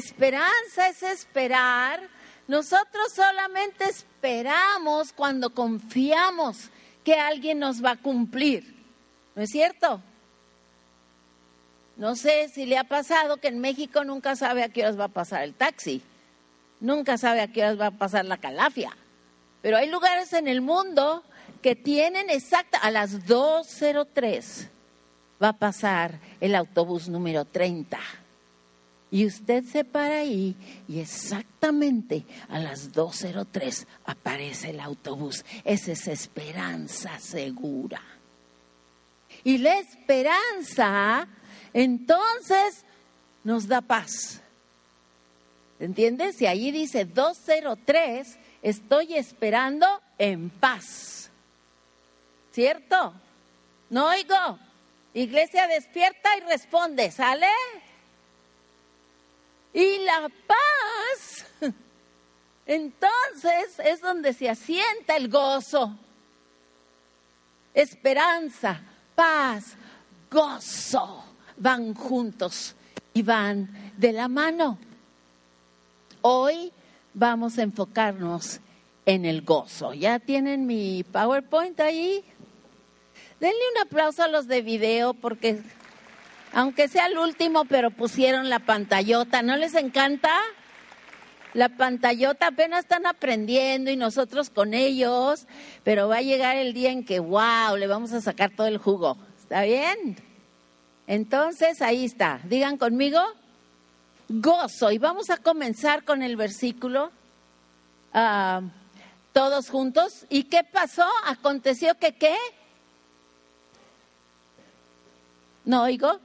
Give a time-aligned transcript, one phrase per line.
[0.00, 2.00] esperanza es esperar.
[2.48, 6.70] Nosotros solamente esperamos cuando confiamos
[7.04, 8.74] que alguien nos va a cumplir.
[9.34, 10.02] ¿No es cierto?
[11.96, 15.04] No sé si le ha pasado que en México nunca sabe a qué horas va
[15.04, 16.02] a pasar el taxi,
[16.80, 18.96] nunca sabe a qué horas va a pasar la calafia,
[19.60, 21.22] pero hay lugares en el mundo
[21.60, 24.68] que tienen exacta, a las 2.03
[25.42, 27.98] va a pasar el autobús número 30.
[29.12, 30.54] Y usted se para ahí
[30.88, 35.44] y exactamente a las 2.03 aparece el autobús.
[35.64, 38.00] Esa es esperanza segura.
[39.42, 41.26] Y la esperanza
[41.72, 42.84] entonces
[43.42, 44.40] nos da paz.
[45.80, 46.40] ¿Entiendes?
[46.42, 49.86] Y ahí dice 203, estoy esperando
[50.18, 51.30] en paz.
[52.52, 53.14] ¿Cierto?
[53.88, 54.58] No oigo.
[55.14, 57.48] Iglesia despierta y responde, ¿sale?
[59.72, 61.46] Y la paz,
[62.66, 65.96] entonces es donde se asienta el gozo,
[67.72, 68.80] esperanza,
[69.14, 69.76] paz,
[70.30, 71.24] gozo,
[71.56, 72.74] van juntos
[73.14, 74.78] y van de la mano.
[76.22, 76.72] Hoy
[77.14, 78.60] vamos a enfocarnos
[79.06, 79.94] en el gozo.
[79.94, 82.24] ¿Ya tienen mi PowerPoint ahí?
[83.40, 85.62] Denle un aplauso a los de video porque
[86.52, 90.30] aunque sea el último, pero pusieron la pantallota, ¿no les encanta?
[91.52, 95.46] La pantallota apenas están aprendiendo y nosotros con ellos,
[95.82, 98.78] pero va a llegar el día en que, wow, le vamos a sacar todo el
[98.78, 99.16] jugo.
[99.40, 100.16] ¿Está bien?
[101.08, 102.40] Entonces, ahí está.
[102.44, 103.20] Digan conmigo,
[104.28, 104.92] gozo.
[104.92, 107.10] Y vamos a comenzar con el versículo
[108.14, 108.62] ah,
[109.32, 110.26] todos juntos.
[110.28, 111.08] ¿Y qué pasó?
[111.26, 112.36] Aconteció que qué?
[115.64, 116.20] No oigo.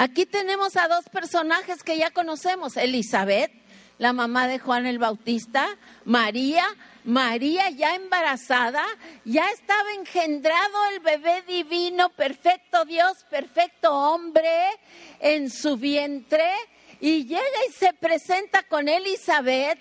[0.00, 3.50] Aquí tenemos a dos personajes que ya conocemos, Elizabeth,
[3.98, 5.66] la mamá de Juan el Bautista,
[6.04, 6.64] María,
[7.02, 8.84] María ya embarazada,
[9.24, 14.68] ya estaba engendrado el bebé divino, perfecto Dios, perfecto hombre
[15.18, 16.48] en su vientre,
[17.00, 19.80] y llega y se presenta con Elizabeth,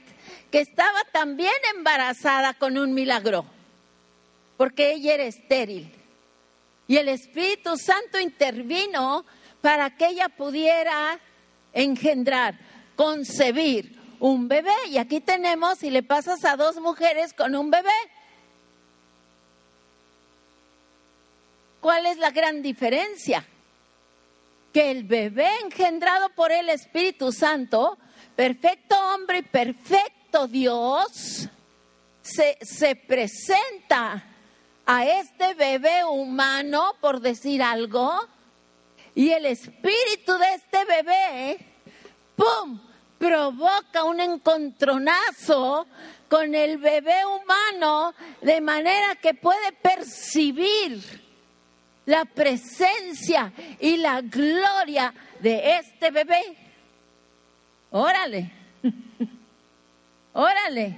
[0.50, 3.46] que estaba también embarazada con un milagro,
[4.58, 5.94] porque ella era estéril.
[6.88, 9.24] Y el Espíritu Santo intervino
[9.62, 11.20] para que ella pudiera
[11.74, 12.58] engendrar,
[12.96, 14.74] concebir un bebé.
[14.90, 17.90] Y aquí tenemos, si le pasas a dos mujeres con un bebé,
[21.82, 23.46] ¿cuál es la gran diferencia?
[24.74, 27.98] Que el bebé engendrado por el Espíritu Santo,
[28.36, 31.50] perfecto hombre y perfecto Dios,
[32.22, 34.24] se, se presenta
[34.86, 38.20] a este bebé humano, por decir algo,
[39.18, 41.58] y el espíritu de este bebé,
[42.36, 42.80] ¡pum!,
[43.18, 45.88] provoca un encontronazo
[46.30, 48.14] con el bebé humano
[48.44, 51.02] de manera que puede percibir
[52.06, 56.56] la presencia y la gloria de este bebé.
[57.90, 58.52] Órale,
[60.34, 60.96] órale.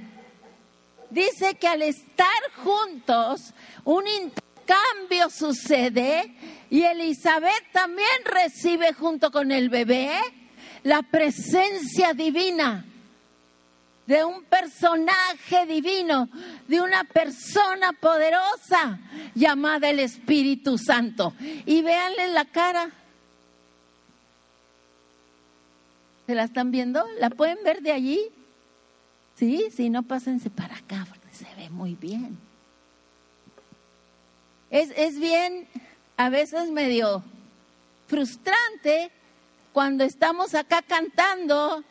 [1.10, 3.54] Dice que al estar juntos,
[3.86, 10.12] un intercambio sucede y Elizabeth también recibe junto con el bebé
[10.84, 12.86] la presencia divina
[14.06, 16.30] de un personaje divino,
[16.68, 19.00] de una persona poderosa
[19.36, 21.34] llamada el Espíritu Santo.
[21.68, 22.90] Y véanle la cara.
[26.26, 27.06] ¿Se la están viendo?
[27.20, 28.20] ¿La pueden ver de allí?
[29.36, 32.38] Sí, si no, pásense para acá porque se ve muy bien.
[34.72, 35.68] Es, es bien
[36.20, 37.24] a veces medio
[38.08, 39.10] frustrante
[39.72, 41.82] cuando estamos acá cantando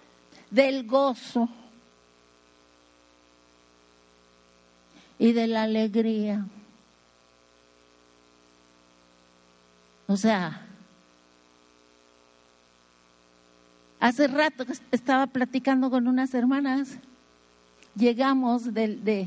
[0.50, 1.48] del gozo
[5.18, 6.44] y de la alegría.
[10.06, 10.60] O sea,
[13.98, 16.98] hace rato estaba platicando con unas hermanas,
[17.96, 19.26] llegamos del,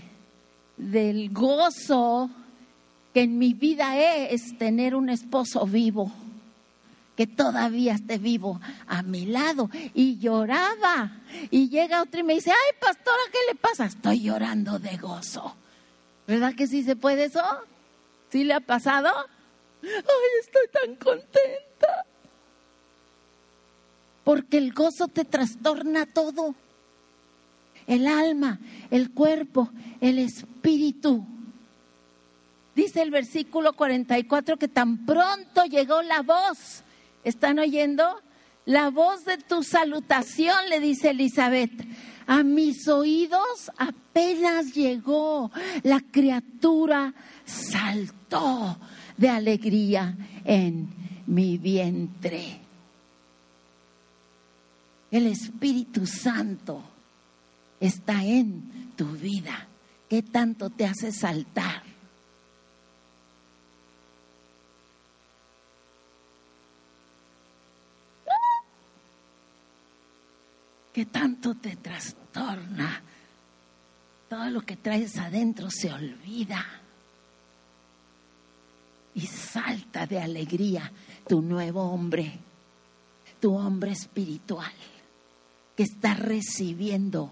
[0.77, 2.29] del gozo
[3.13, 6.11] que en mi vida es tener un esposo vivo,
[7.15, 9.69] que todavía esté vivo a mi lado.
[9.93, 11.19] Y lloraba.
[11.49, 13.85] Y llega otro y me dice, ay, pastora, ¿qué le pasa?
[13.85, 15.55] Estoy llorando de gozo.
[16.27, 17.43] ¿Verdad que sí se puede eso?
[18.29, 19.09] ¿Sí le ha pasado?
[19.83, 19.89] Ay,
[20.39, 22.05] estoy tan contenta.
[24.23, 26.55] Porque el gozo te trastorna todo.
[27.87, 28.59] El alma,
[28.89, 29.69] el cuerpo,
[29.99, 31.25] el espíritu.
[32.75, 36.83] Dice el versículo 44 que tan pronto llegó la voz.
[37.23, 38.21] ¿Están oyendo?
[38.65, 41.71] La voz de tu salutación, le dice Elizabeth.
[42.27, 45.51] A mis oídos apenas llegó.
[45.83, 47.13] La criatura
[47.43, 48.77] saltó
[49.17, 50.15] de alegría
[50.45, 50.89] en
[51.27, 52.59] mi vientre.
[55.11, 56.81] El Espíritu Santo
[57.81, 59.67] está en tu vida.
[60.07, 61.90] ¿Qué tanto te hace saltar?
[70.93, 73.01] ¿Qué tanto te trastorna?
[74.29, 76.65] Todo lo que traes adentro se olvida
[79.13, 80.91] y salta de alegría
[81.27, 82.39] tu nuevo hombre,
[83.39, 84.71] tu hombre espiritual,
[85.75, 87.31] que está recibiendo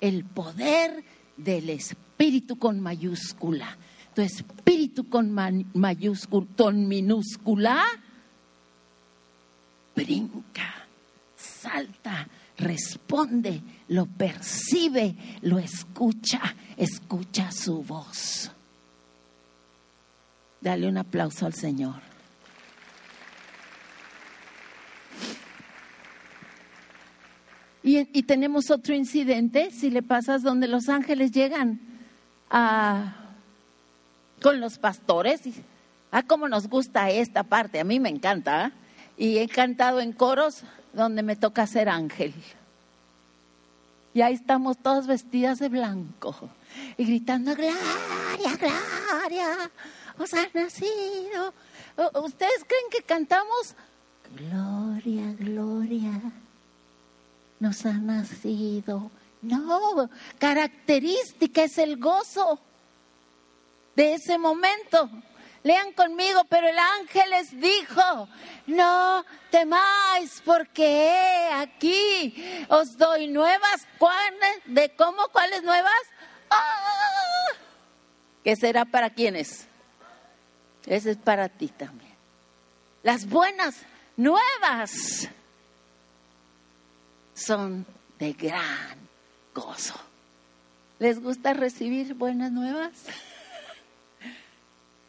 [0.00, 1.04] el poder
[1.36, 3.76] del espíritu con mayúscula.
[4.14, 5.32] Tu espíritu con
[5.74, 7.84] mayúscula, con minúscula,
[9.94, 10.86] brinca,
[11.36, 12.28] salta
[12.58, 16.40] responde, lo percibe, lo escucha,
[16.76, 18.50] escucha su voz.
[20.60, 22.14] Dale un aplauso al Señor.
[27.86, 31.80] Y, tenemos otro incidente, si le pasas donde los ángeles llegan
[34.40, 35.42] con los pastores.
[36.10, 38.68] Ah, cómo nos gusta esta parte, a mí me encanta.
[38.68, 38.72] ¿eh?
[39.18, 40.62] Y he cantado en coros
[40.94, 42.34] donde me toca ser ángel.
[44.14, 46.36] Y ahí estamos todas vestidas de blanco
[46.96, 49.70] y gritando, Gloria, Gloria,
[50.18, 51.52] os ha nacido.
[52.22, 53.74] ¿Ustedes creen que cantamos?
[54.36, 56.20] Gloria, Gloria,
[57.58, 59.10] nos ha nacido.
[59.42, 60.08] No,
[60.38, 62.58] característica es el gozo
[63.96, 65.10] de ese momento.
[65.64, 68.28] Lean conmigo, pero el ángel les dijo,
[68.66, 73.86] no temáis porque aquí os doy nuevas.
[74.66, 75.26] ¿De cómo?
[75.32, 76.02] ¿Cuáles nuevas?
[76.50, 77.48] ¡Ah!
[78.44, 79.66] ¿Qué será para quiénes?
[80.84, 82.12] Ese es para ti también.
[83.02, 83.74] Las buenas
[84.18, 85.30] nuevas
[87.34, 87.86] son
[88.18, 88.98] de gran
[89.54, 89.94] gozo.
[90.98, 92.92] ¿Les gusta recibir buenas nuevas?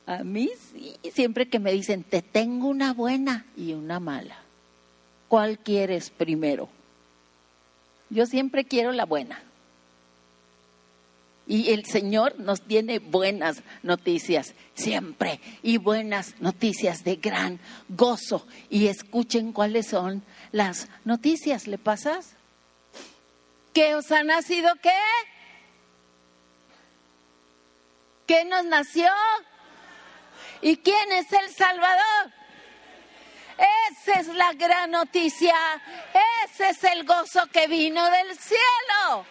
[0.05, 4.37] A mí sí, siempre que me dicen, te tengo una buena y una mala.
[5.27, 6.69] ¿Cuál quieres primero?
[8.09, 9.41] Yo siempre quiero la buena.
[11.47, 17.59] Y el Señor nos tiene buenas noticias, siempre, y buenas noticias de gran
[17.89, 18.47] gozo.
[18.69, 21.67] Y escuchen cuáles son las noticias.
[21.67, 22.31] ¿Le pasas?
[23.73, 24.89] ¿Qué os ha nacido qué?
[28.25, 29.09] ¿Qué nos nació?
[30.65, 32.31] ¿Y quién es el Salvador?
[33.91, 35.53] Esa es la gran noticia.
[36.43, 39.25] Ese es el gozo que vino del cielo.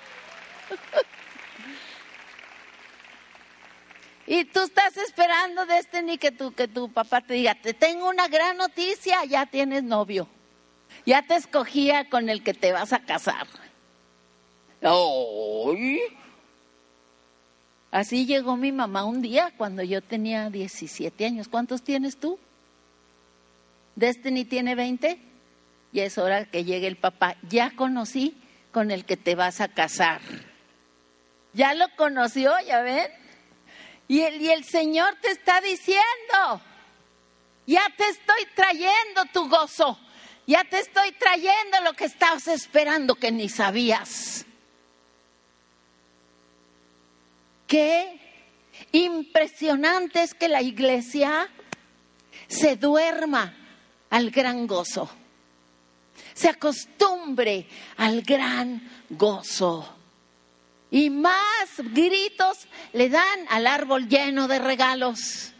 [4.29, 7.75] Y tú estás esperando de este ni que tu, que tu papá te diga, te
[7.75, 10.29] tengo una gran noticia, ya tienes novio.
[11.05, 13.49] Ya te escogía con el que te vas a casar.
[14.83, 16.01] ¡Ay!
[17.95, 21.47] Así llegó mi mamá un día cuando yo tenía 17 años.
[21.47, 22.41] ¿Cuántos tienes tú?
[23.95, 25.17] Destiny tiene 20
[25.93, 27.37] y es hora que llegue el papá.
[27.49, 28.37] Ya conocí
[28.73, 30.21] con el que te vas a casar.
[31.53, 33.07] Ya lo conoció, ya ven.
[34.09, 36.61] Y el, y el Señor te está diciendo,
[37.65, 39.97] ya te estoy trayendo tu gozo,
[40.49, 44.47] ya te estoy trayendo lo que estabas esperando que ni sabías.
[47.67, 48.21] Qué
[48.93, 51.49] impresionante es que la iglesia
[52.49, 53.55] se duerma
[54.11, 55.11] al gran gozo,
[56.35, 57.67] se acostumbre
[57.97, 59.97] al gran gozo.
[60.91, 65.53] Y más gritos le dan al árbol lleno de regalos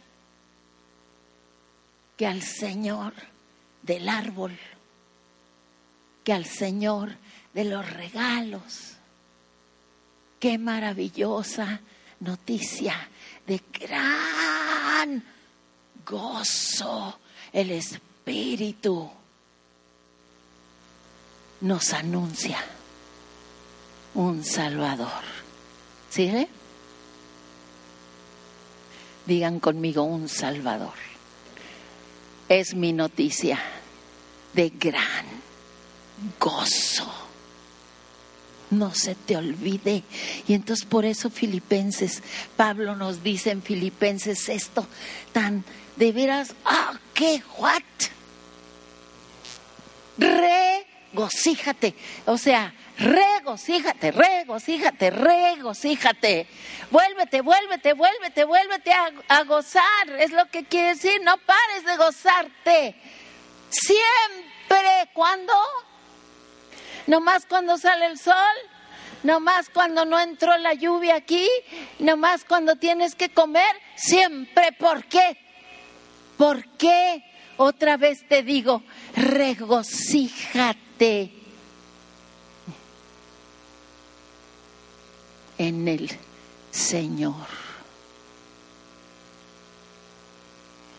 [2.17, 3.13] que al Señor
[3.83, 4.57] del árbol,
[6.23, 7.17] que al Señor
[7.53, 8.93] de los regalos.
[10.39, 11.81] Qué maravillosa
[12.25, 13.09] noticia
[13.47, 15.23] de gran
[16.05, 17.19] gozo.
[17.53, 19.11] El Espíritu
[21.61, 22.59] nos anuncia
[24.15, 25.23] un Salvador.
[26.11, 26.49] ¿Sí?
[29.27, 30.95] Digan conmigo un Salvador.
[32.49, 33.59] Es mi noticia
[34.53, 35.27] de gran
[36.39, 37.24] gozo.
[38.71, 40.03] No se te olvide.
[40.47, 42.23] Y entonces por eso Filipenses,
[42.57, 44.87] Pablo nos dice en Filipenses esto
[45.33, 45.65] tan
[45.97, 47.83] de veras, ah, qué, what?
[50.17, 51.95] Regocíjate,
[52.27, 56.47] o sea, regocíjate, regocíjate, regocíjate.
[56.91, 61.97] Vuélvete, vuélvete, vuélvete, vuélvete a, a gozar, es lo que quiere decir, no pares de
[61.97, 62.95] gozarte.
[63.71, 65.53] Siempre, ¿cuándo?
[67.07, 68.35] Nomás cuando sale el sol,
[69.23, 71.49] nomás cuando no entró la lluvia aquí,
[71.99, 74.73] nomás cuando tienes que comer, siempre.
[74.73, 75.37] ¿Por qué?
[76.37, 77.25] ¿Por qué?
[77.57, 78.83] Otra vez te digo,
[79.15, 80.25] regocíjate
[85.59, 86.11] en el
[86.71, 87.47] Señor.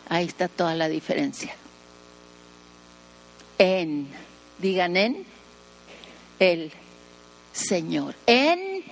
[0.08, 1.54] Ahí está toda la diferencia.
[3.58, 4.08] En,
[4.58, 5.35] digan en
[6.38, 6.72] el
[7.52, 8.14] Señor.
[8.26, 8.84] En,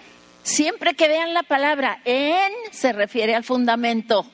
[0.42, 4.26] siempre que vean la palabra en, se refiere al fundamento.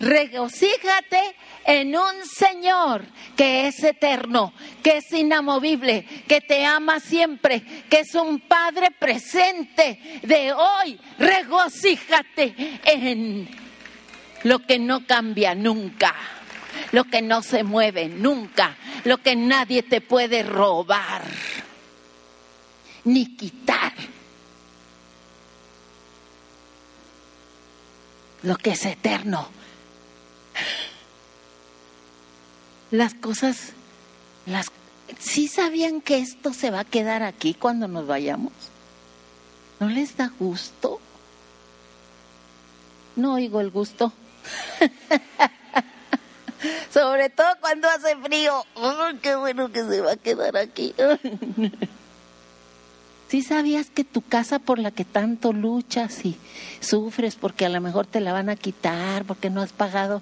[0.00, 1.20] Regocíjate
[1.66, 3.04] en un Señor
[3.36, 10.00] que es eterno, que es inamovible, que te ama siempre, que es un Padre presente
[10.22, 10.98] de hoy.
[11.18, 12.54] Regocíjate
[12.84, 13.46] en
[14.44, 16.14] lo que no cambia nunca,
[16.92, 21.22] lo que no se mueve nunca, lo que nadie te puede robar
[23.04, 23.92] ni quitar
[28.42, 29.48] lo que es eterno.
[32.90, 33.72] Las cosas,
[34.46, 34.66] las,
[35.18, 38.52] ¿sí sabían que esto se va a quedar aquí cuando nos vayamos?
[39.78, 41.00] ¿No les da gusto?
[43.16, 44.12] No oigo el gusto.
[46.92, 48.66] Sobre todo cuando hace frío.
[49.22, 50.94] qué bueno que se va a quedar aquí!
[53.30, 56.36] ¿Sí sabías que tu casa por la que tanto luchas y
[56.80, 60.20] sufres porque a lo mejor te la van a quitar, porque no has pagado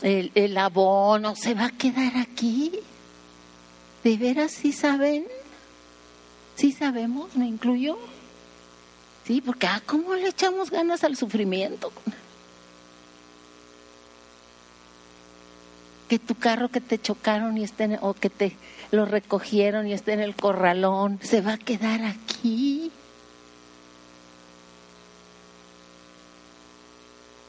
[0.00, 2.72] el, el abono, se va a quedar aquí?
[4.02, 5.26] ¿De veras sí saben?
[6.54, 7.36] ¿Sí sabemos?
[7.36, 7.98] ¿Me incluyo?
[9.26, 11.92] Sí, porque ah, ¿cómo le echamos ganas al sufrimiento?
[16.12, 17.64] Que tu carro que te chocaron y
[18.02, 18.54] o que te
[18.90, 22.92] lo recogieron y está en el corralón, se va a quedar aquí.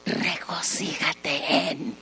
[0.06, 1.94] Regocíjate en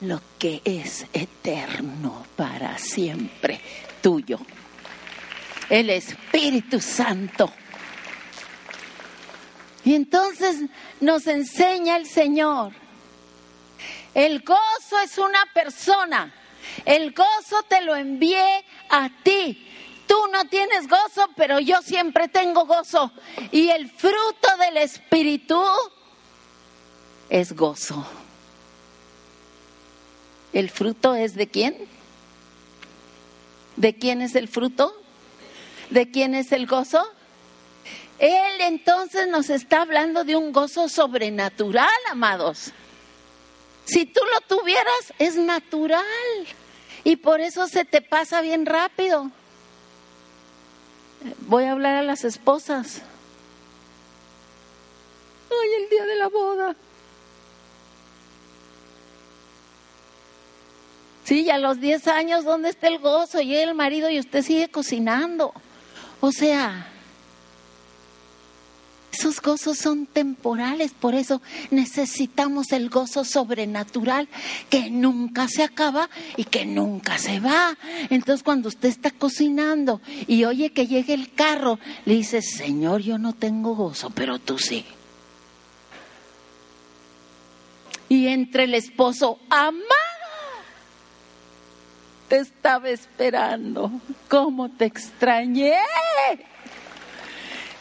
[0.00, 3.60] lo que es eterno para siempre
[4.02, 4.40] tuyo.
[5.68, 7.48] El Espíritu Santo.
[9.84, 10.64] Y entonces
[11.00, 12.79] nos enseña el Señor.
[14.14, 16.32] El gozo es una persona.
[16.84, 19.66] El gozo te lo envié a ti.
[20.06, 23.12] Tú no tienes gozo, pero yo siempre tengo gozo.
[23.52, 25.62] Y el fruto del Espíritu
[27.28, 28.04] es gozo.
[30.52, 31.76] ¿El fruto es de quién?
[33.76, 34.92] ¿De quién es el fruto?
[35.90, 37.06] ¿De quién es el gozo?
[38.18, 42.72] Él entonces nos está hablando de un gozo sobrenatural, amados.
[43.90, 46.04] Si tú lo tuvieras, es natural.
[47.02, 49.32] Y por eso se te pasa bien rápido.
[51.40, 53.02] Voy a hablar a las esposas.
[55.50, 56.76] Ay, el día de la boda.
[61.24, 63.40] Sí, y a los 10 años, ¿dónde está el gozo?
[63.40, 65.52] Y el marido y usted sigue cocinando.
[66.20, 66.92] O sea,
[69.20, 74.30] esos gozos son temporales, por eso necesitamos el gozo sobrenatural
[74.70, 76.08] que nunca se acaba
[76.38, 77.76] y que nunca se va.
[78.08, 83.18] Entonces cuando usted está cocinando y oye que llegue el carro, le dice, Señor, yo
[83.18, 84.86] no tengo gozo, pero tú sí.
[88.08, 89.84] Y entre el esposo, amá,
[92.28, 93.92] te estaba esperando,
[94.28, 95.74] ¿cómo te extrañé?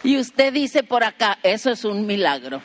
[0.04, 2.62] Y usted dice por acá, eso es un milagro.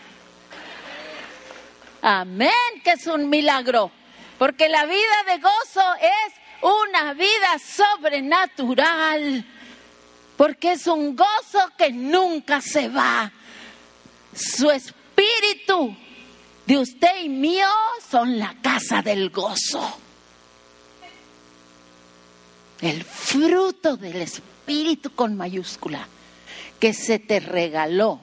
[2.00, 2.50] Amén,
[2.84, 3.90] que es un milagro.
[4.38, 9.44] Porque la vida de gozo es una vida sobrenatural.
[10.36, 13.32] Porque es un gozo que nunca se va.
[14.34, 15.96] Su espíritu
[16.66, 17.68] de usted y mío
[18.08, 19.98] son la casa del gozo.
[22.80, 26.06] El fruto del espíritu con mayúscula
[26.80, 28.20] que se te regaló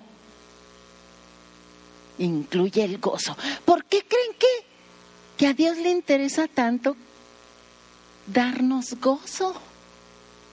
[2.17, 3.35] incluye el gozo.
[3.65, 4.47] ¿Por qué creen que,
[5.37, 6.95] que a Dios le interesa tanto
[8.27, 9.55] darnos gozo?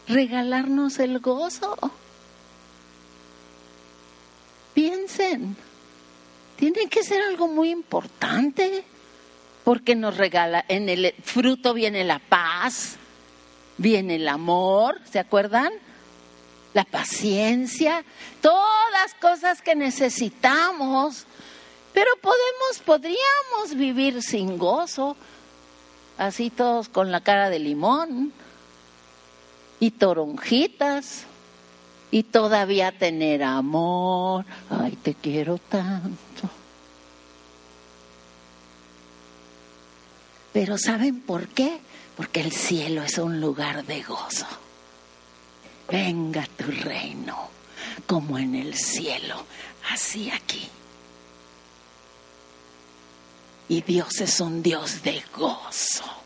[0.07, 1.77] Regalarnos el gozo.
[4.79, 5.57] piensen.
[6.55, 8.85] Tiene que ser algo muy importante,
[9.65, 12.97] porque nos regala, en el fruto viene la paz,
[13.77, 15.73] viene el amor, ¿se acuerdan?
[16.75, 18.05] La paciencia,
[18.41, 21.27] todas cosas que necesitamos.
[21.93, 25.17] Pero podemos, podríamos vivir sin gozo,
[26.19, 28.33] así todos con la cara de limón
[29.81, 31.25] y toronjitas
[32.11, 34.45] y todavía tener amor.
[34.71, 36.49] Ay, te quiero tanto.
[40.53, 41.81] Pero ¿saben por qué?
[42.17, 44.47] Porque el cielo es un lugar de gozo.
[45.91, 47.49] Venga tu reino,
[48.07, 49.45] como en el cielo,
[49.91, 50.69] así aquí.
[53.69, 56.19] Y Dios es un Dios de gozo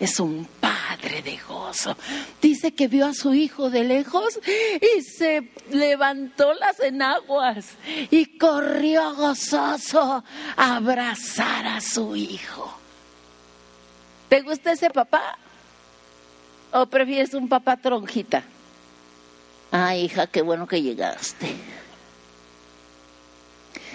[0.00, 1.96] es un padre de gozo.
[2.40, 7.66] Dice que vio a su hijo de lejos y se levantó las enaguas
[8.10, 10.24] y corrió gozoso
[10.56, 12.72] a abrazar a su hijo.
[14.28, 15.38] ¿Te gusta ese papá?
[16.72, 18.44] ¿O prefieres un papá tronjita?
[19.70, 21.54] Ah, hija, qué bueno que llegaste.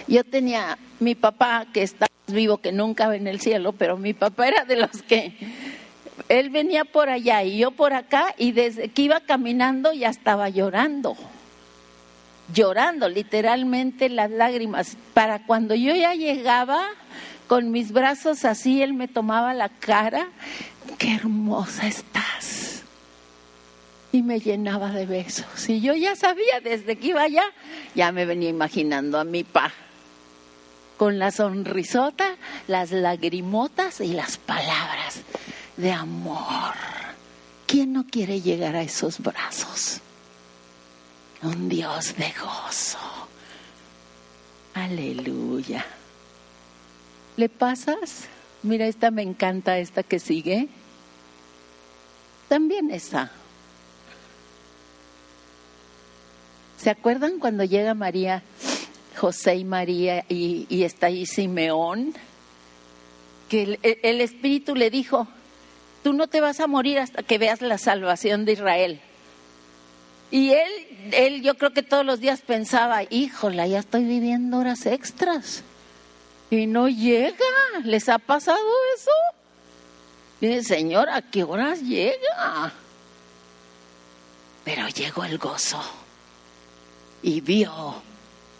[0.06, 4.48] Yo tenía mi papá que está vivo, que nunca en el cielo, pero mi papá
[4.48, 5.36] era de los que
[6.28, 10.48] él venía por allá y yo por acá y desde que iba caminando ya estaba
[10.48, 11.16] llorando.
[12.52, 14.96] Llorando, literalmente las lágrimas.
[15.14, 16.86] Para cuando yo ya llegaba
[17.46, 20.28] con mis brazos así, él me tomaba la cara.
[20.98, 22.73] Qué hermosa estás.
[24.14, 25.68] Y me llenaba de besos.
[25.68, 27.42] Y yo ya sabía desde que iba allá,
[27.96, 29.72] ya me venía imaginando a mi pa
[30.96, 32.36] con la sonrisota,
[32.68, 35.22] las lagrimotas y las palabras
[35.76, 36.74] de amor.
[37.66, 40.00] ¿Quién no quiere llegar a esos brazos?
[41.42, 43.00] Un Dios de gozo.
[44.74, 45.84] Aleluya.
[47.36, 48.28] ¿Le pasas?
[48.62, 50.68] Mira, esta me encanta, esta que sigue.
[52.46, 53.32] También esa.
[56.78, 58.42] ¿Se acuerdan cuando llega María,
[59.16, 62.14] José y María y, está ahí Simeón?
[63.48, 65.28] Que el Espíritu le dijo,
[66.02, 69.00] tú no te vas a morir hasta que veas la salvación de Israel.
[70.30, 70.70] Y él,
[71.12, 75.62] él yo creo que todos los días pensaba, híjola, ya estoy viviendo horas extras.
[76.50, 77.36] Y no llega,
[77.84, 78.58] ¿les ha pasado
[78.96, 79.10] eso?
[80.40, 82.72] Dice, Señor, ¿a qué horas llega?
[84.64, 85.80] Pero llegó el gozo
[87.24, 87.72] y vio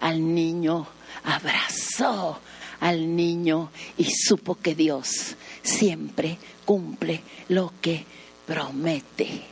[0.01, 0.87] al niño,
[1.23, 2.41] abrazó
[2.81, 8.07] al niño y supo que Dios siempre cumple lo que
[8.47, 9.43] promete.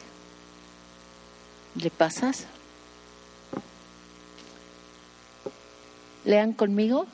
[1.75, 2.47] ¿Le pasas?
[6.25, 7.07] Lean conmigo.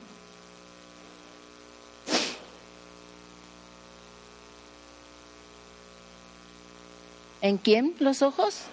[7.41, 8.63] ¿En quién los ojos?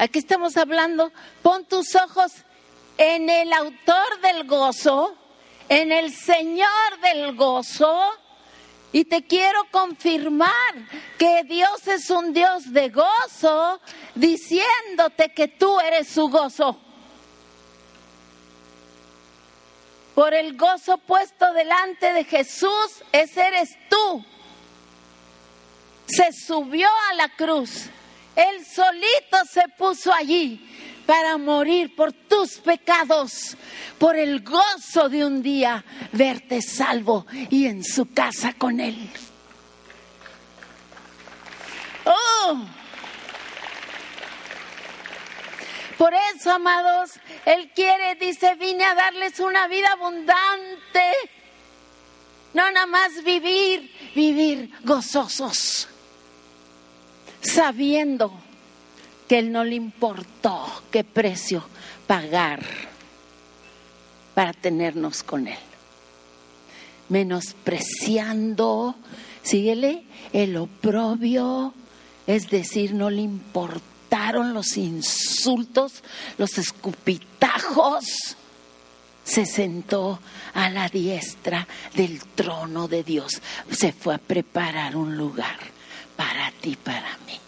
[0.00, 2.32] Aquí estamos hablando, pon tus ojos
[2.96, 5.14] en el autor del gozo,
[5.68, 8.10] en el Señor del gozo,
[8.92, 10.48] y te quiero confirmar
[11.18, 13.78] que Dios es un Dios de gozo,
[14.14, 16.80] diciéndote que tú eres su gozo.
[20.14, 24.24] Por el gozo puesto delante de Jesús, ese eres tú.
[26.06, 27.90] Se subió a la cruz
[28.36, 30.60] él solito se puso allí
[31.06, 33.56] para morir por tus pecados,
[33.98, 38.96] por el gozo de un día verte salvo y en su casa con Él.
[42.04, 42.64] Oh.
[45.98, 47.10] Por eso, amados,
[47.44, 51.04] Él quiere, dice, vine a darles una vida abundante.
[52.54, 55.89] No nada más vivir, vivir gozosos
[57.40, 58.32] sabiendo
[59.28, 61.64] que Él no le importó qué precio
[62.06, 62.64] pagar
[64.34, 65.58] para tenernos con Él.
[67.08, 68.94] Menospreciando,
[69.42, 71.74] síguele, el oprobio,
[72.26, 76.02] es decir, no le importaron los insultos,
[76.38, 78.04] los escupitajos.
[79.24, 80.20] Se sentó
[80.54, 83.40] a la diestra del trono de Dios.
[83.70, 85.79] Se fue a preparar un lugar
[86.20, 87.40] para ti, para mí.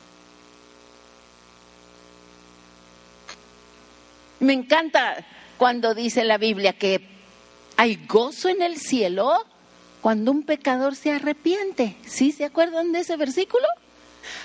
[4.40, 5.26] Me encanta
[5.58, 7.06] cuando dice la Biblia que
[7.76, 9.44] hay gozo en el cielo
[10.00, 11.98] cuando un pecador se arrepiente.
[12.06, 13.68] ¿Sí se acuerdan de ese versículo?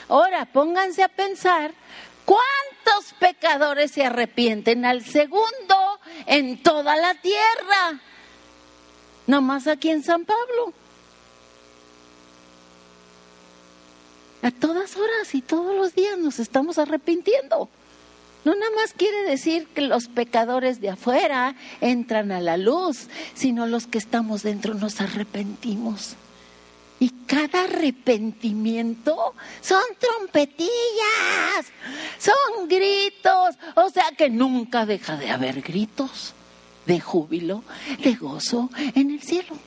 [0.10, 1.74] Ahora, pónganse a pensar
[2.26, 8.00] cuánto ¿Cuántos pecadores se arrepienten al segundo en toda la tierra?
[9.28, 10.74] No más aquí en San Pablo.
[14.48, 17.68] A todas horas y todos los días nos estamos arrepintiendo.
[18.46, 23.68] No nada más quiere decir que los pecadores de afuera entran a la luz, sino
[23.68, 26.16] los que estamos dentro nos arrepentimos.
[26.98, 30.72] Y cada arrepentimiento son trompetillas,
[32.18, 36.34] son gritos, o sea que nunca deja de haber gritos
[36.86, 37.66] de júbilo,
[38.02, 39.67] de gozo en el cielo.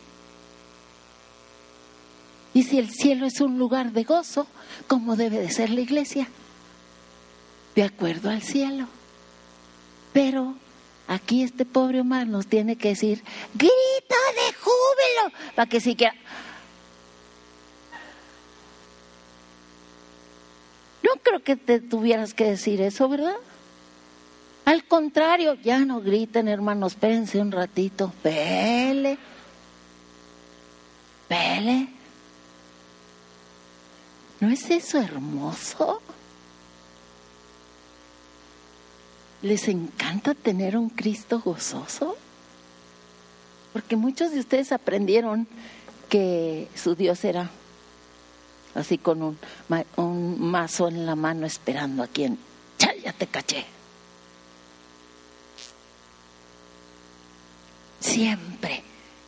[2.53, 4.47] Y si el cielo es un lugar de gozo,
[4.89, 6.29] ¿cómo debe de ser la iglesia?
[7.75, 8.89] De acuerdo al cielo.
[10.13, 10.57] Pero
[11.07, 13.23] aquí este pobre Omar nos tiene que decir,
[13.55, 16.15] grito de júbilo, para que siquiera...
[21.03, 23.37] No creo que te tuvieras que decir eso, ¿verdad?
[24.65, 29.19] Al contrario, ya no griten, hermanos, espérense un ratito, pele,
[31.27, 32.00] pele.
[34.41, 36.01] ¿No es eso hermoso?
[39.43, 42.17] ¿Les encanta tener un Cristo gozoso?
[43.75, 45.47] Porque muchos de ustedes aprendieron
[46.09, 47.51] que su Dios era
[48.75, 52.39] así con un, mazo en la mano esperando a quien,
[52.79, 53.67] ya te caché.
[58.01, 58.83] Siempre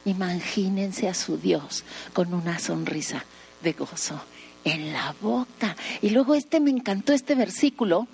[0.05, 3.25] imagínense a su Dios con una sonrisa
[3.63, 4.21] de gozo
[4.65, 5.77] en la boca.
[6.01, 8.07] Y luego este me encantó este versículo.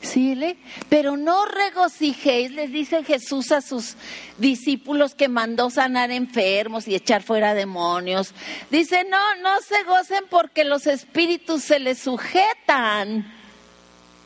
[0.00, 0.56] ¿Sí?
[0.88, 3.96] Pero no regocijéis, les dice Jesús a sus
[4.38, 8.32] discípulos que mandó sanar enfermos y echar fuera demonios.
[8.70, 13.37] Dice, no, no se gocen porque los espíritus se les sujetan.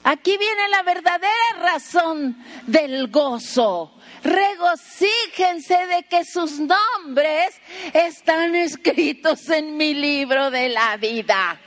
[0.05, 2.37] Aquí viene la verdadera razón
[2.67, 3.93] del gozo.
[4.25, 7.55] Regocíjense de que sus nombres
[7.93, 11.61] están escritos en mi libro de la vida,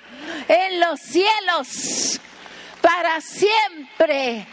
[0.48, 2.19] en los cielos,
[2.82, 4.48] para siempre.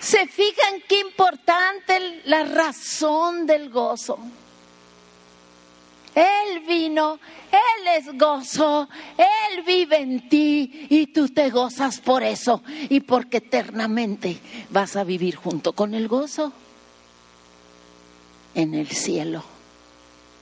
[0.00, 4.18] ¿Se fijan qué importante la razón del gozo?
[6.14, 7.18] Él vino,
[7.50, 13.38] Él es gozo, Él vive en ti y tú te gozas por eso y porque
[13.38, 14.38] eternamente
[14.70, 16.52] vas a vivir junto con el gozo
[18.54, 19.42] en el cielo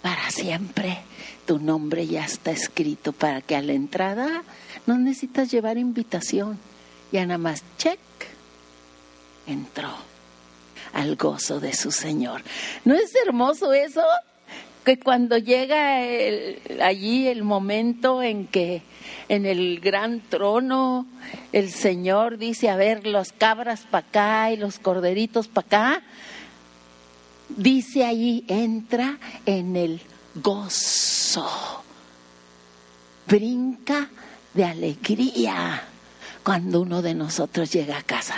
[0.02, 0.98] para siempre.
[1.46, 4.42] Tu nombre ya está escrito para que a la entrada
[4.87, 6.59] no necesitas llevar invitación,
[7.12, 7.98] ya nada más check,
[9.46, 9.90] entró
[10.92, 12.42] al gozo de su Señor.
[12.85, 14.02] ¿No es hermoso eso?
[14.85, 15.97] Que cuando llega
[16.83, 18.83] allí el momento en que
[19.29, 21.07] en el gran trono
[21.53, 26.03] el Señor dice, a ver, los cabras para acá y los corderitos para acá,
[27.49, 30.01] dice allí, entra en el
[30.35, 31.83] gozo,
[33.27, 34.09] brinca
[34.55, 35.85] de alegría
[36.43, 38.37] cuando uno de nosotros llega a casa.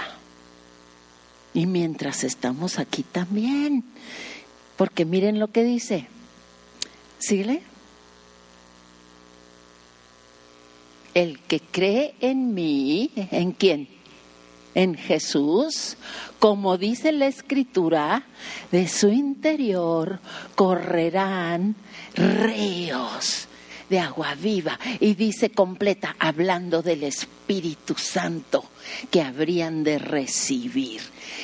[1.55, 3.85] Y mientras estamos aquí también,
[4.77, 6.09] porque miren lo que dice,
[7.23, 7.63] ¿Síguele?
[11.15, 13.89] El que cree en mí, ¿en quién?
[14.75, 15.97] En Jesús,
[16.41, 18.25] como dice la escritura,
[18.73, 20.19] de su interior
[20.57, 21.77] correrán
[22.17, 23.47] ríos
[23.93, 24.81] de agua viva.
[25.01, 28.65] Y dice completa, hablando del Espíritu Santo
[29.11, 31.03] que habrían de recibir.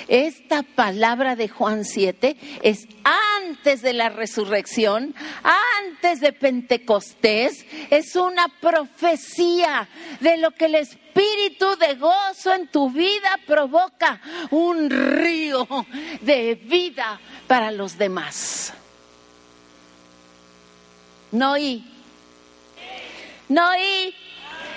[0.08, 2.88] Esta palabra de Juan 7 es
[3.36, 5.14] antes de la resurrección,
[5.76, 9.86] antes de Pentecostés, es una profecía
[10.20, 15.68] de lo que el espíritu de gozo en tu vida provoca, un río
[16.22, 18.72] de vida para los demás.
[21.30, 21.97] No y
[23.48, 24.14] no y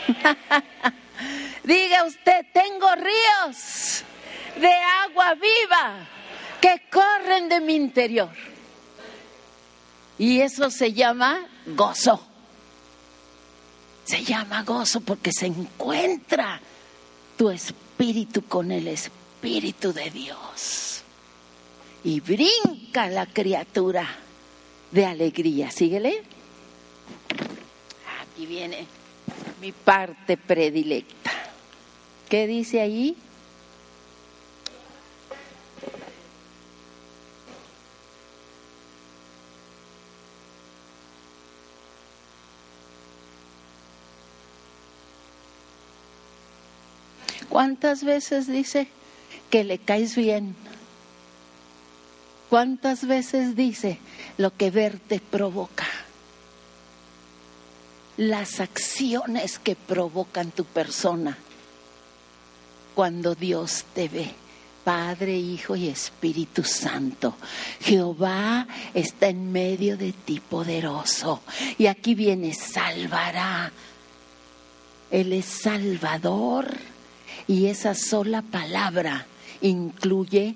[1.63, 4.03] Diga usted, tengo ríos
[4.59, 6.07] de agua viva
[6.59, 8.31] que corren de mi interior.
[10.17, 12.27] Y eso se llama gozo.
[14.05, 16.59] Se llama gozo porque se encuentra
[17.37, 21.03] tu espíritu con el espíritu de Dios.
[22.03, 24.07] Y brinca la criatura
[24.91, 25.69] de alegría.
[25.71, 26.23] Síguele.
[28.33, 28.87] Aquí viene
[29.59, 31.31] mi parte predilecta.
[32.29, 33.17] ¿Qué dice ahí?
[47.49, 48.87] ¿Cuántas veces dice
[49.49, 50.55] que le caes bien?
[52.49, 53.97] ¿Cuántas veces dice
[54.37, 55.90] lo que verte provoca?
[58.21, 61.35] Las acciones que provocan tu persona
[62.93, 64.31] cuando Dios te ve.
[64.83, 67.33] Padre, Hijo y Espíritu Santo.
[67.79, 71.41] Jehová está en medio de ti poderoso.
[71.79, 73.71] Y aquí viene, salvará.
[75.09, 76.67] Él es Salvador.
[77.47, 79.25] Y esa sola palabra
[79.61, 80.53] incluye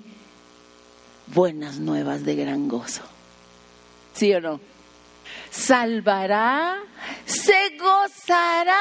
[1.34, 3.02] buenas nuevas de gran gozo.
[4.14, 4.75] ¿Sí o no?
[5.50, 6.78] Salvará,
[7.24, 8.76] se gozará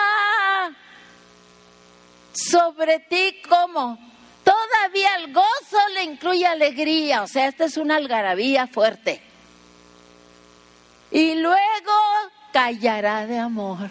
[2.34, 3.98] sobre ti como
[4.44, 9.22] todavía el gozo le incluye alegría, o sea, esta es una algarabía fuerte.
[11.12, 11.94] Y luego
[12.52, 13.90] callará de amor.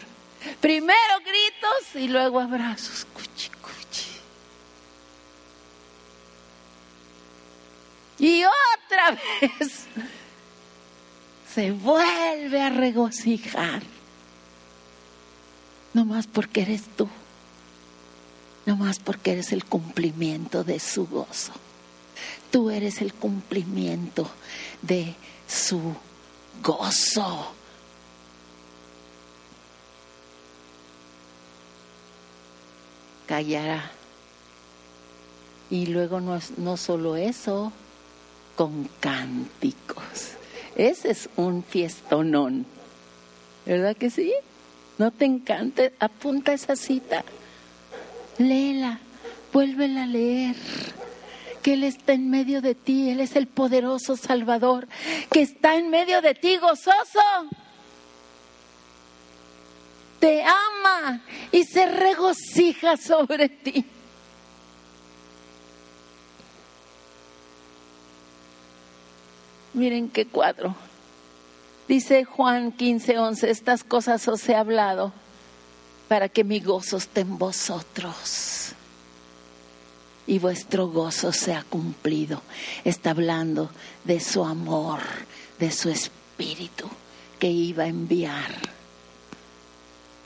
[0.60, 3.06] Primero gritos y luego abrazos.
[3.06, 4.20] Cuchi, cuchi.
[8.18, 9.86] Y otra vez
[11.54, 13.82] se vuelve a regocijar.
[15.92, 17.08] No más porque eres tú
[18.66, 21.52] no más porque eres el cumplimiento de su gozo.
[22.50, 24.30] Tú eres el cumplimiento
[24.80, 25.14] de
[25.46, 25.94] su
[26.62, 27.52] gozo.
[33.26, 33.90] Callará.
[35.70, 37.72] Y luego no, no solo eso,
[38.54, 40.36] con cánticos.
[40.76, 42.66] Ese es un fiestonón.
[43.66, 44.32] ¿Verdad que sí?
[44.98, 45.90] ¿No te encanta?
[46.00, 47.24] Apunta esa cita
[48.38, 48.98] léela,
[49.52, 50.56] vuélvela a leer.
[51.62, 54.86] Que Él está en medio de ti, Él es el poderoso Salvador,
[55.30, 57.20] que está en medio de ti gozoso.
[60.20, 63.84] Te ama y se regocija sobre ti.
[69.74, 70.74] Miren qué cuadro.
[71.88, 75.12] Dice Juan 15, 11, estas cosas os he hablado
[76.08, 78.72] para que mi gozo esté en vosotros
[80.26, 82.40] y vuestro gozo sea cumplido.
[82.84, 83.70] Está hablando
[84.04, 85.00] de su amor,
[85.58, 86.88] de su espíritu
[87.38, 88.52] que iba a enviar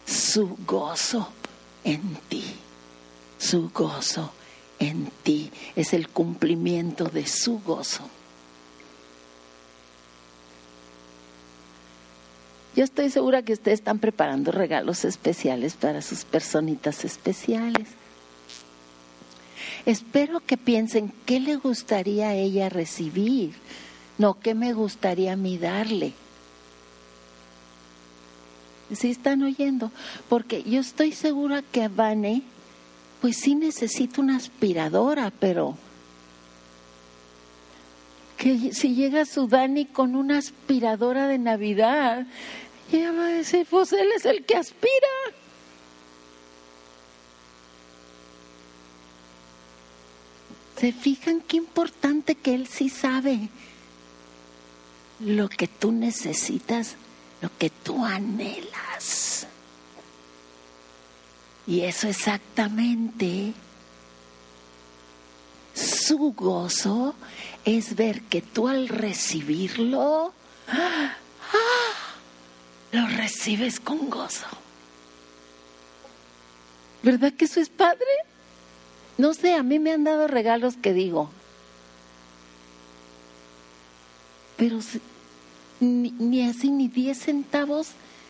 [0.06, 1.28] su gozo
[1.84, 2.44] en ti,
[3.38, 4.32] su gozo
[4.78, 8.08] en ti es el cumplimiento de su gozo.
[12.78, 17.88] Yo estoy segura que ustedes están preparando regalos especiales para sus personitas especiales.
[19.84, 23.54] Espero que piensen qué le gustaría a ella recibir,
[24.16, 26.12] no qué me gustaría a mí darle.
[28.92, 29.90] ¿Sí están oyendo?
[30.28, 32.42] Porque yo estoy segura que Vane,
[33.20, 35.76] pues sí necesita una aspiradora, pero
[38.36, 42.24] que si llega su Dani con una aspiradora de Navidad,
[42.90, 44.92] y ella va a decir, pues Él es el que aspira.
[50.78, 53.48] ¿Se fijan qué importante que Él sí sabe
[55.20, 56.94] lo que tú necesitas,
[57.42, 59.46] lo que tú anhelas?
[61.66, 63.52] Y eso exactamente
[65.74, 67.14] su gozo
[67.64, 70.32] es ver que tú al recibirlo,
[70.68, 71.12] ¡ah!
[72.92, 74.46] Lo recibes con gozo.
[77.02, 78.06] ¿Verdad que eso es padre?
[79.16, 81.30] No sé, a mí me han dado regalos que digo,
[84.56, 84.78] pero
[85.80, 87.88] ni, ni así ni 10 centavos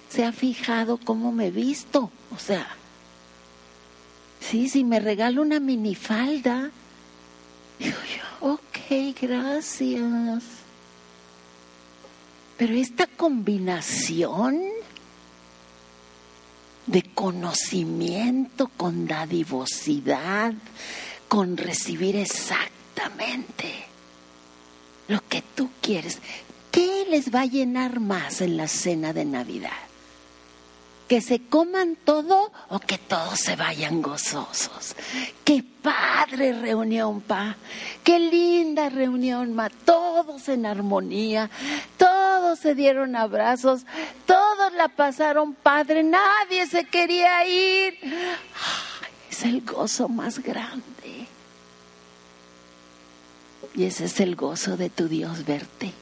[0.08, 2.10] se ha fijado cómo me he visto.
[2.34, 2.66] O sea,
[4.40, 6.70] sí, si me regalo una minifalda,
[7.78, 10.57] digo yo, ok, gracias.
[12.58, 14.60] Pero esta combinación
[16.86, 20.52] de conocimiento con dadivosidad,
[21.28, 23.86] con recibir exactamente
[25.06, 26.18] lo que tú quieres,
[26.72, 29.87] ¿qué les va a llenar más en la cena de Navidad?
[31.08, 34.94] Que se coman todo o que todos se vayan gozosos.
[35.44, 37.56] Qué padre reunión, pa.
[38.04, 39.70] Qué linda reunión, ma.
[39.70, 41.50] Todos en armonía,
[41.96, 43.86] todos se dieron abrazos,
[44.26, 47.98] todos la pasaron padre, nadie se quería ir.
[49.30, 51.26] es el gozo más grande.
[53.74, 55.92] Y ese es el gozo de tu Dios verte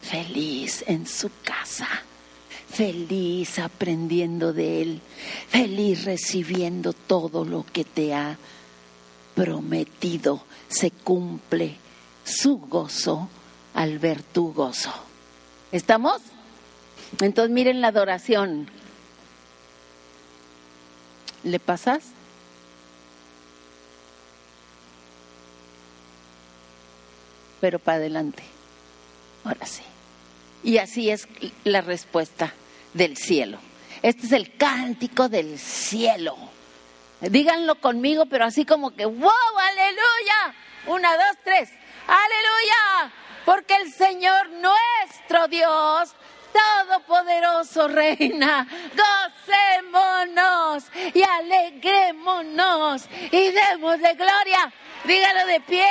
[0.00, 2.04] feliz en su casa
[2.78, 5.00] feliz aprendiendo de Él,
[5.48, 8.38] feliz recibiendo todo lo que te ha
[9.34, 11.74] prometido se cumple
[12.22, 13.28] su gozo
[13.74, 14.92] al ver tu gozo.
[15.72, 16.22] ¿Estamos?
[17.20, 18.68] Entonces miren la adoración.
[21.42, 22.04] ¿Le pasas?
[27.60, 28.44] Pero para adelante.
[29.42, 29.82] Ahora sí.
[30.62, 31.26] Y así es
[31.64, 32.54] la respuesta
[32.94, 33.58] del cielo.
[34.02, 36.36] Este es el cántico del cielo.
[37.20, 40.54] Díganlo conmigo, pero así como que, wow, aleluya.
[40.86, 41.70] Una, dos, tres.
[42.06, 43.12] Aleluya.
[43.44, 46.14] Porque el Señor nuestro Dios
[46.52, 54.72] Todopoderoso reina, gocémonos y alegrémonos y démosle gloria.
[55.04, 55.86] Dígalo de pie,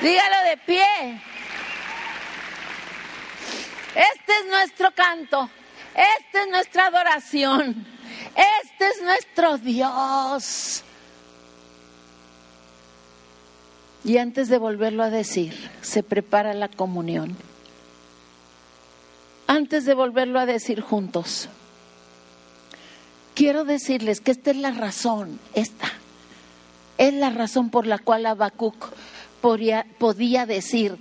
[0.00, 1.22] dígalo de pie.
[3.94, 5.50] Este es nuestro canto,
[5.94, 7.86] esta es nuestra adoración,
[8.28, 10.82] este es nuestro Dios.
[14.04, 17.36] Y antes de volverlo a decir, se prepara la comunión.
[19.46, 21.48] Antes de volverlo a decir juntos,
[23.34, 25.90] quiero decirles que esta es la razón, esta
[26.98, 28.92] es la razón por la cual Habacuc
[29.40, 30.96] podía, podía decir,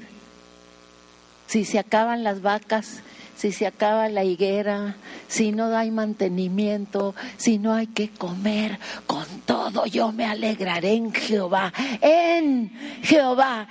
[1.47, 3.01] si se acaban las vacas,
[3.35, 4.95] si se acaba la higuera,
[5.27, 11.13] si no hay mantenimiento, si no hay que comer, con todo yo me alegraré en
[11.13, 12.69] Jehová, en
[13.03, 13.67] Jehová,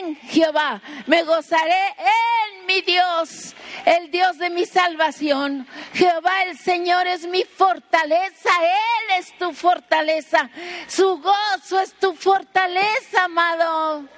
[0.00, 5.66] en Jehová, me gozaré en mi Dios, el Dios de mi salvación.
[5.92, 10.50] Jehová el Señor es mi fortaleza, Él es tu fortaleza,
[10.88, 14.08] su gozo es tu fortaleza, amado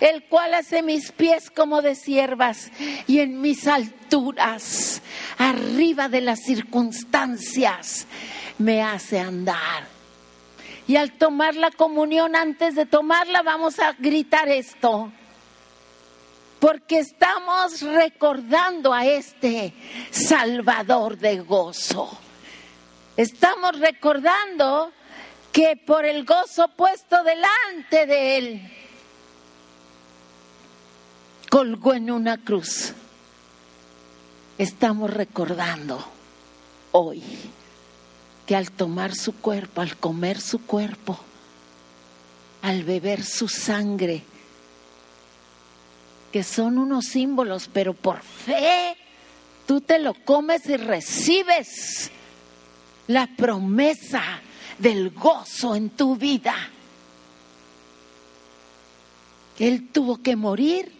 [0.00, 2.70] el cual hace mis pies como de siervas
[3.06, 5.02] y en mis alturas,
[5.38, 8.06] arriba de las circunstancias,
[8.58, 9.84] me hace andar.
[10.88, 15.12] Y al tomar la comunión, antes de tomarla, vamos a gritar esto.
[16.58, 19.72] Porque estamos recordando a este
[20.10, 22.18] Salvador de gozo.
[23.16, 24.92] Estamos recordando
[25.52, 28.72] que por el gozo puesto delante de Él,
[31.50, 32.94] colgó en una cruz.
[34.56, 36.02] Estamos recordando
[36.92, 37.22] hoy
[38.46, 41.18] que al tomar su cuerpo, al comer su cuerpo,
[42.62, 44.22] al beber su sangre,
[46.32, 48.96] que son unos símbolos, pero por fe
[49.66, 52.10] tú te lo comes y recibes
[53.08, 54.22] la promesa
[54.78, 56.54] del gozo en tu vida.
[59.58, 60.99] Él tuvo que morir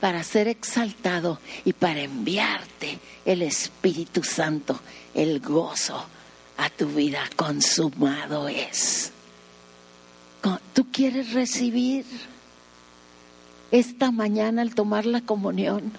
[0.00, 4.80] para ser exaltado y para enviarte el Espíritu Santo,
[5.14, 6.02] el gozo
[6.56, 9.12] a tu vida consumado es.
[10.72, 12.06] ¿Tú quieres recibir
[13.70, 15.92] esta mañana al tomar la comunión?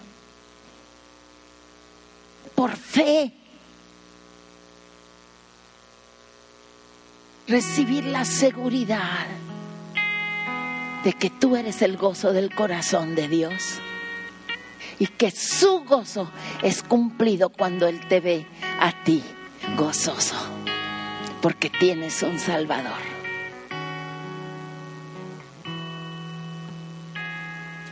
[2.56, 3.34] Por fe.
[7.48, 9.28] Recibir la seguridad
[11.04, 13.82] de que tú eres el gozo del corazón de Dios
[15.02, 16.30] y que su gozo
[16.62, 18.46] es cumplido cuando Él te ve
[18.80, 19.24] a ti
[19.76, 20.36] gozoso,
[21.42, 23.02] porque tienes un Salvador.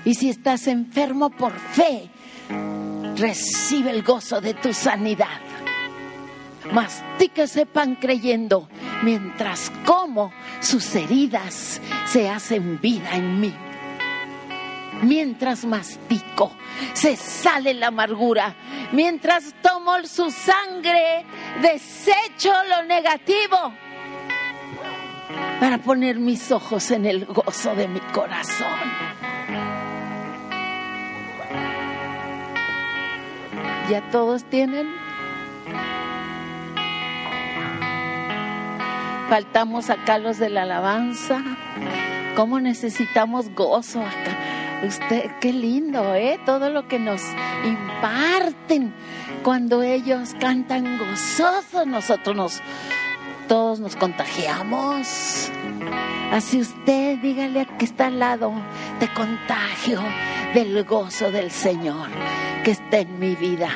[0.06, 2.12] Y si estás enfermo por fe,
[3.16, 5.42] recibe el gozo de tu sanidad.
[6.72, 8.70] Mastica ese pan creyendo,
[9.02, 13.56] mientras como sus heridas se hacen vida en mí
[15.02, 16.52] mientras mastico,
[16.94, 18.56] se sale la amargura.
[18.92, 21.26] Mientras tomo su sangre,
[21.62, 23.74] desecho lo negativo
[25.60, 28.68] para poner mis ojos en el gozo de mi corazón.
[33.90, 34.88] ¿Ya todos tienen?
[39.30, 41.44] Faltamos acá los de la alabanza.
[42.36, 44.59] ¿Cómo necesitamos gozo acá?
[44.84, 46.40] Usted, qué lindo, ¿eh?
[46.46, 47.22] Todo lo que nos
[47.66, 48.94] imparten
[49.44, 52.62] cuando ellos cantan gozosos, nosotros nos,
[53.48, 55.52] todos nos contagiamos.
[56.32, 58.54] Así usted, dígale a que está al lado,
[59.00, 60.02] te contagio
[60.54, 62.10] del gozo del Señor
[62.64, 63.70] que está en mi vida.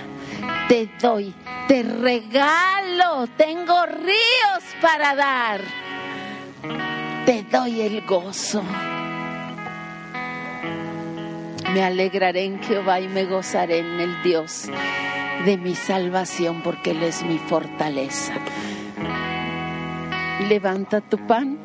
[0.70, 1.34] Te doy,
[1.68, 5.62] te regalo, tengo ríos para dar.
[7.26, 8.64] Te doy el gozo.
[11.74, 14.70] Me alegraré en Jehová y me gozaré en el Dios
[15.44, 18.34] de mi salvación, porque Él es mi fortaleza.
[20.48, 21.58] Levanta tu pan.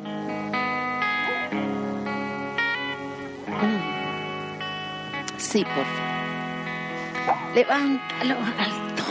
[5.37, 7.55] Sí, por favor.
[7.55, 9.05] Levántalo alto.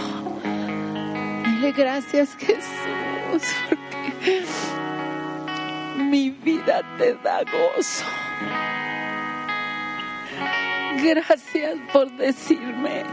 [1.45, 4.45] Dile gracias, Jesús, porque
[5.97, 8.05] mi vida te da gozo.
[11.03, 13.03] Gracias por decirme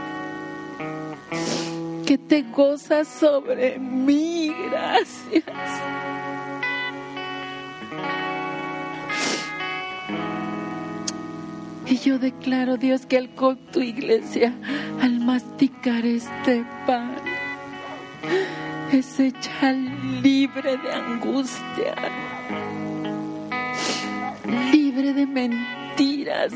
[2.05, 4.53] que te gozas sobre mí.
[4.69, 5.43] Gracias.
[11.87, 14.53] Y yo declaro, Dios, que al con tu iglesia,
[15.01, 17.15] al masticar este pan,
[18.91, 21.95] es hecha libre de angustia,
[24.71, 26.53] libre de mentiras,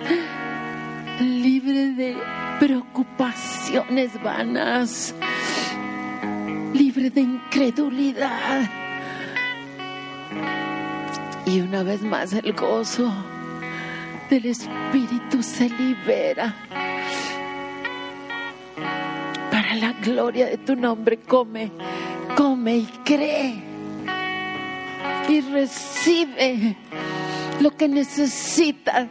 [1.20, 2.17] libre de
[2.59, 5.13] preocupaciones vanas,
[6.74, 8.70] libre de incredulidad.
[11.45, 13.11] Y una vez más el gozo
[14.30, 16.55] del Espíritu se libera.
[19.51, 21.72] Para la gloria de tu nombre, come,
[22.36, 23.63] come y cree.
[25.28, 26.76] Y recibe
[27.59, 29.07] lo que necesitas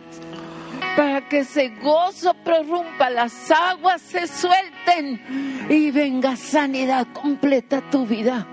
[0.99, 8.44] para que ese gozo prorrumpa, las aguas se suelten y venga sanidad completa tu vida.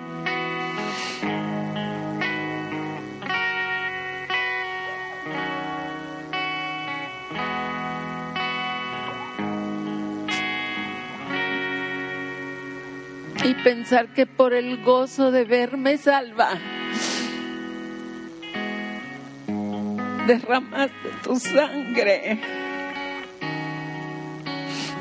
[13.43, 16.49] y pensar que por el gozo de verme salva,
[20.25, 22.39] derramaste tu sangre.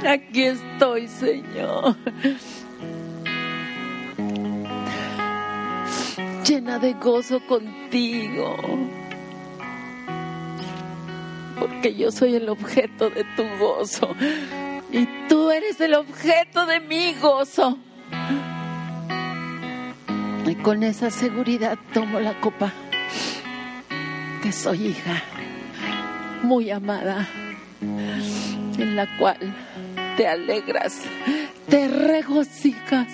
[0.06, 1.96] Aquí estoy, Señor.
[6.46, 8.56] Llena de gozo contigo.
[11.58, 14.14] Porque yo soy el objeto de tu gozo.
[14.92, 17.78] Y tú eres el objeto de mi gozo.
[20.46, 22.70] Y con esa seguridad tomo la copa,
[24.44, 25.22] que soy hija
[26.42, 27.26] muy amada,
[27.80, 29.38] en la cual
[30.18, 31.00] te alegras,
[31.66, 33.08] te regocijas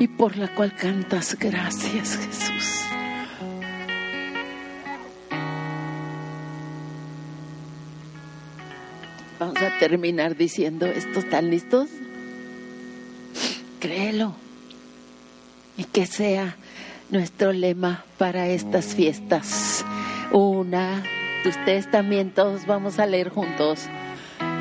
[0.00, 2.80] y por la cual cantas gracias Jesús.
[9.38, 11.90] Vamos a terminar diciendo esto, ¿están listos?
[13.84, 14.34] créelo.
[15.76, 16.56] Y que sea
[17.10, 19.73] nuestro lema para estas fiestas.
[20.34, 21.00] Una,
[21.44, 23.86] ustedes también todos vamos a leer juntos.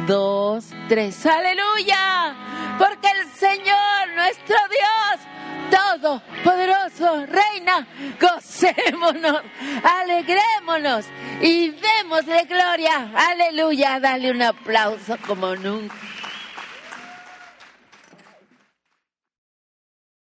[0.06, 2.36] Dos, tres, aleluya.
[2.78, 7.88] Porque el Señor, nuestro Dios, Todopoderoso, Reina,
[8.22, 9.42] gocémonos,
[9.84, 11.06] alegrémonos
[11.42, 13.12] y démosle gloria.
[13.16, 14.00] Aleluya.
[14.00, 15.96] Dale un aplauso como nunca.